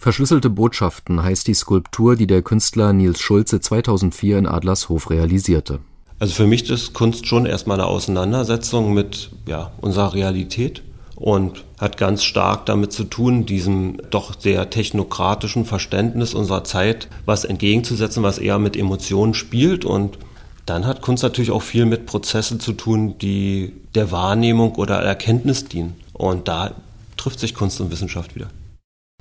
Verschlüsselte 0.00 0.48
Botschaften 0.48 1.22
heißt 1.22 1.46
die 1.46 1.52
Skulptur, 1.52 2.16
die 2.16 2.26
der 2.26 2.40
Künstler 2.40 2.94
Nils 2.94 3.20
Schulze 3.20 3.60
2004 3.60 4.38
in 4.38 4.46
Adlershof 4.46 5.10
realisierte. 5.10 5.80
Also 6.18 6.32
für 6.32 6.46
mich 6.46 6.70
ist 6.70 6.94
Kunst 6.94 7.26
schon 7.26 7.44
erstmal 7.44 7.78
eine 7.78 7.86
Auseinandersetzung 7.86 8.94
mit 8.94 9.30
ja, 9.44 9.72
unserer 9.82 10.14
Realität 10.14 10.82
und 11.16 11.64
hat 11.78 11.98
ganz 11.98 12.24
stark 12.24 12.64
damit 12.64 12.94
zu 12.94 13.04
tun, 13.04 13.44
diesem 13.44 13.98
doch 14.08 14.40
sehr 14.40 14.70
technokratischen 14.70 15.66
Verständnis 15.66 16.32
unserer 16.32 16.64
Zeit 16.64 17.08
was 17.26 17.44
entgegenzusetzen, 17.44 18.22
was 18.22 18.38
eher 18.38 18.58
mit 18.58 18.78
Emotionen 18.78 19.34
spielt. 19.34 19.84
Und 19.84 20.16
dann 20.64 20.86
hat 20.86 21.02
Kunst 21.02 21.22
natürlich 21.22 21.50
auch 21.50 21.60
viel 21.60 21.84
mit 21.84 22.06
Prozessen 22.06 22.58
zu 22.58 22.72
tun, 22.72 23.18
die 23.18 23.74
der 23.94 24.10
Wahrnehmung 24.10 24.76
oder 24.76 24.96
Erkenntnis 25.02 25.66
dienen. 25.66 25.94
Und 26.14 26.48
da 26.48 26.70
trifft 27.18 27.38
sich 27.38 27.54
Kunst 27.54 27.82
und 27.82 27.90
Wissenschaft 27.90 28.34
wieder. 28.34 28.48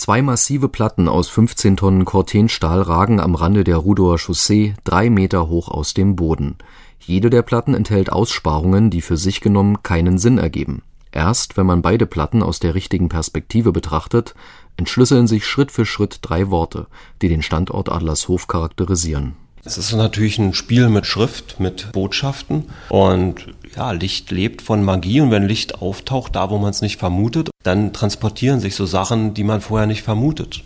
Zwei 0.00 0.22
massive 0.22 0.70
Platten 0.70 1.08
aus 1.08 1.28
15 1.28 1.76
Tonnen 1.76 2.06
Cortenstahl 2.06 2.80
ragen 2.80 3.20
am 3.20 3.34
Rande 3.34 3.64
der 3.64 3.76
Rudower 3.76 4.16
Chaussee 4.16 4.72
drei 4.82 5.10
Meter 5.10 5.50
hoch 5.50 5.68
aus 5.68 5.92
dem 5.92 6.16
Boden. 6.16 6.56
Jede 7.00 7.28
der 7.28 7.42
Platten 7.42 7.74
enthält 7.74 8.10
Aussparungen, 8.10 8.88
die 8.88 9.02
für 9.02 9.18
sich 9.18 9.42
genommen 9.42 9.82
keinen 9.82 10.16
Sinn 10.16 10.38
ergeben. 10.38 10.80
Erst 11.12 11.58
wenn 11.58 11.66
man 11.66 11.82
beide 11.82 12.06
Platten 12.06 12.42
aus 12.42 12.60
der 12.60 12.74
richtigen 12.74 13.10
Perspektive 13.10 13.72
betrachtet, 13.72 14.34
entschlüsseln 14.78 15.26
sich 15.26 15.44
Schritt 15.44 15.70
für 15.70 15.84
Schritt 15.84 16.20
drei 16.22 16.48
Worte, 16.48 16.86
die 17.20 17.28
den 17.28 17.42
Standort 17.42 17.92
Adlershof 17.92 18.46
charakterisieren. 18.46 19.34
Es 19.62 19.76
ist 19.76 19.92
natürlich 19.92 20.38
ein 20.38 20.54
Spiel 20.54 20.88
mit 20.88 21.04
Schrift, 21.04 21.60
mit 21.60 21.92
Botschaften 21.92 22.70
und 22.88 23.48
ja, 23.76 23.92
Licht 23.92 24.30
lebt 24.30 24.62
von 24.62 24.84
Magie 24.84 25.20
und 25.20 25.30
wenn 25.30 25.46
Licht 25.46 25.80
auftaucht, 25.80 26.36
da 26.36 26.50
wo 26.50 26.58
man 26.58 26.70
es 26.70 26.82
nicht 26.82 26.98
vermutet, 26.98 27.50
dann 27.62 27.92
transportieren 27.92 28.60
sich 28.60 28.74
so 28.74 28.86
Sachen, 28.86 29.34
die 29.34 29.44
man 29.44 29.60
vorher 29.60 29.86
nicht 29.86 30.02
vermutet. 30.02 30.64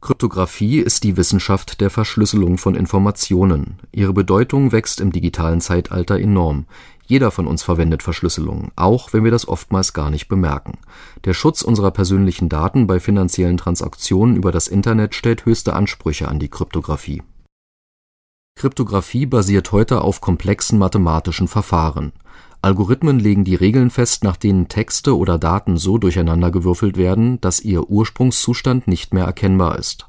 Kryptographie 0.00 0.78
ist 0.78 1.02
die 1.02 1.16
Wissenschaft 1.16 1.80
der 1.80 1.90
Verschlüsselung 1.90 2.56
von 2.56 2.76
Informationen. 2.76 3.78
Ihre 3.90 4.12
Bedeutung 4.12 4.70
wächst 4.70 5.00
im 5.00 5.10
digitalen 5.10 5.60
Zeitalter 5.60 6.20
enorm. 6.20 6.66
Jeder 7.04 7.30
von 7.30 7.48
uns 7.48 7.62
verwendet 7.64 8.04
Verschlüsselung, 8.04 8.70
auch 8.76 9.12
wenn 9.12 9.24
wir 9.24 9.32
das 9.32 9.48
oftmals 9.48 9.94
gar 9.94 10.10
nicht 10.10 10.28
bemerken. 10.28 10.78
Der 11.24 11.34
Schutz 11.34 11.62
unserer 11.62 11.90
persönlichen 11.90 12.48
Daten 12.48 12.86
bei 12.86 13.00
finanziellen 13.00 13.56
Transaktionen 13.56 14.36
über 14.36 14.52
das 14.52 14.68
Internet 14.68 15.14
stellt 15.14 15.46
höchste 15.46 15.72
Ansprüche 15.72 16.28
an 16.28 16.38
die 16.38 16.48
Kryptographie. 16.48 17.22
Kryptographie 18.58 19.24
basiert 19.24 19.70
heute 19.70 20.02
auf 20.02 20.20
komplexen 20.20 20.80
mathematischen 20.80 21.46
Verfahren. 21.46 22.10
Algorithmen 22.60 23.20
legen 23.20 23.44
die 23.44 23.54
Regeln 23.54 23.88
fest, 23.88 24.24
nach 24.24 24.36
denen 24.36 24.66
Texte 24.66 25.16
oder 25.16 25.38
Daten 25.38 25.76
so 25.76 25.96
durcheinandergewürfelt 25.96 26.96
werden, 26.96 27.40
dass 27.40 27.60
ihr 27.60 27.88
Ursprungszustand 27.88 28.88
nicht 28.88 29.14
mehr 29.14 29.26
erkennbar 29.26 29.78
ist. 29.78 30.08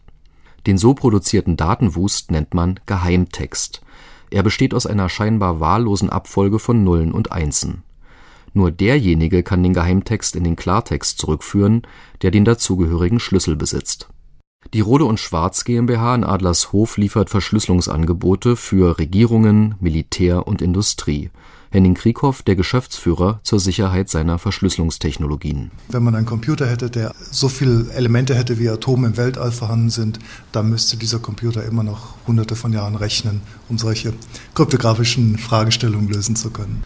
Den 0.66 0.80
so 0.80 0.96
produzierten 0.96 1.58
Datenwust 1.58 2.32
nennt 2.32 2.56
man 2.56 2.80
Geheimtext. 2.88 3.82
Er 4.32 4.42
besteht 4.42 4.74
aus 4.74 4.88
einer 4.88 5.10
scheinbar 5.10 5.60
wahllosen 5.60 6.10
Abfolge 6.10 6.58
von 6.58 6.84
Nullen 6.84 7.12
und 7.12 7.32
Einsen. 7.32 7.84
Nur 8.56 8.72
derjenige 8.72 9.44
kann 9.44 9.62
den 9.62 9.76
Geheimtext 9.76 10.36
in 10.36 10.44
den 10.44 10.56
Klartext 10.56 11.20
zurückführen, 11.20 11.84
der 12.24 12.32
den 12.32 12.46
dazugehörigen 12.46 13.20
Schlüssel 13.20 13.56
besitzt 13.56 14.10
die 14.74 14.82
Rohde 14.82 15.06
und 15.06 15.20
Schwarz 15.20 15.64
GmbH 15.64 16.14
in 16.14 16.24
Adlershof 16.24 16.98
liefert 16.98 17.32
Verschlüsselungsangebote 17.32 18.56
für 18.56 19.00
Regierungen, 19.00 19.74
Militär 19.80 20.48
und 20.48 20.62
Industrie. 20.62 21.32
Henning 21.72 21.96
Krieghoff, 21.96 22.44
der 22.44 22.56
Geschäftsführer 22.56 23.40
zur 23.42 23.60
Sicherheit 23.60 24.10
seiner 24.10 24.38
Verschlüsselungstechnologien. 24.38 25.72
Wenn 25.90 26.04
man 26.04 26.14
einen 26.14 26.28
Computer 26.28 26.68
hätte, 26.68 26.92
der 26.92 27.16
so 27.20 27.50
viele 27.50 27.92
Elemente 27.94 28.36
hätte, 28.36 28.60
wie 28.60 28.70
Atome 28.70 29.08
im 29.08 29.18
Weltall 29.18 29.52
vorhanden 29.52 29.90
sind, 29.90 30.20
dann 30.52 30.70
müsste 30.70 30.98
dieser 30.98 31.20
Computer 31.20 31.64
immer 31.64 31.84
noch 31.84 32.16
hunderte 32.28 32.56
von 32.56 32.72
Jahren 32.72 32.96
rechnen, 32.96 33.42
um 33.70 33.80
solche 33.80 34.14
kryptografischen 34.54 35.40
Fragestellungen 35.40 36.10
lösen 36.10 36.36
zu 36.36 36.52
können. 36.52 36.84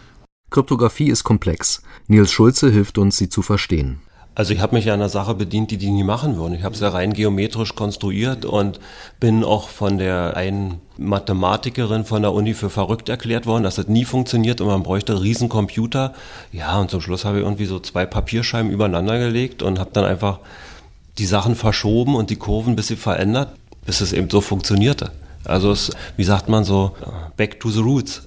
Kryptographie 0.50 1.08
ist 1.08 1.24
komplex. 1.24 1.82
Nils 2.06 2.32
Schulze 2.32 2.70
hilft 2.70 2.96
uns, 2.96 3.16
sie 3.16 3.28
zu 3.28 3.42
verstehen. 3.42 3.98
Also 4.36 4.52
ich 4.52 4.60
habe 4.60 4.74
mich 4.74 4.86
ja 4.86 4.94
einer 4.94 5.08
Sache 5.08 5.34
bedient, 5.34 5.70
die 5.70 5.76
die 5.76 5.90
nie 5.90 6.02
machen 6.02 6.36
würden. 6.36 6.54
Ich 6.54 6.64
habe 6.64 6.74
es 6.74 6.80
ja 6.80 6.88
rein 6.88 7.12
geometrisch 7.12 7.76
konstruiert 7.76 8.44
und 8.44 8.80
bin 9.20 9.44
auch 9.44 9.68
von 9.68 9.98
der 9.98 10.36
einen 10.36 10.80
Mathematikerin 10.96 12.04
von 12.04 12.22
der 12.22 12.32
Uni 12.32 12.54
für 12.54 12.68
verrückt 12.68 13.08
erklärt 13.08 13.46
worden, 13.46 13.62
dass 13.62 13.76
das 13.76 13.86
nie 13.86 14.04
funktioniert 14.04 14.60
und 14.60 14.66
man 14.66 14.82
bräuchte 14.82 15.12
einen 15.12 15.22
riesen. 15.22 15.48
Ja, 16.52 16.80
und 16.80 16.90
zum 16.90 17.00
Schluss 17.00 17.24
habe 17.24 17.38
ich 17.38 17.44
irgendwie 17.44 17.66
so 17.66 17.78
zwei 17.78 18.06
Papierscheiben 18.06 18.72
übereinander 18.72 19.18
gelegt 19.18 19.62
und 19.62 19.78
habe 19.78 19.90
dann 19.92 20.04
einfach 20.04 20.40
die 21.18 21.26
Sachen 21.26 21.54
verschoben 21.54 22.16
und 22.16 22.30
die 22.30 22.36
Kurven 22.36 22.72
ein 22.72 22.76
bisschen 22.76 22.96
verändert, 22.96 23.50
bis 23.86 24.00
es 24.00 24.12
eben 24.12 24.30
so 24.30 24.40
funktionierte. 24.40 25.12
Also 25.44 25.70
es, 25.70 25.90
wie 26.16 26.24
sagt 26.24 26.48
man 26.48 26.64
so, 26.64 26.92
back 27.36 27.60
to 27.60 27.70
the 27.70 27.80
roots. 27.80 28.26